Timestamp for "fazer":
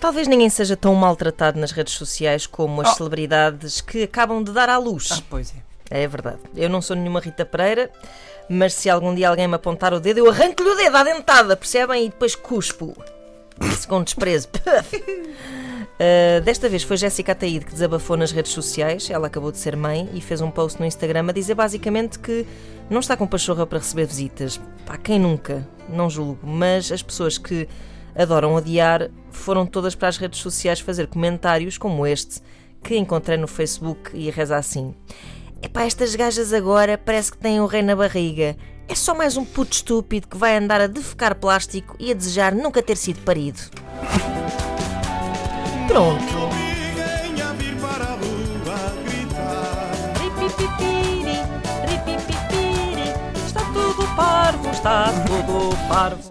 30.80-31.06